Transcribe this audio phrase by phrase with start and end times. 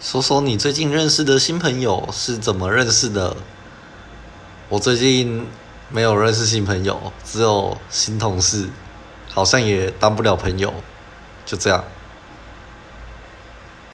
[0.00, 3.36] 说说你最近认识的新朋友是怎么认识的？
[4.68, 5.46] 我最近
[5.88, 8.68] 没有认识新朋友只有新同事
[9.28, 10.72] 好像也当不了朋友
[11.44, 11.84] 就这样。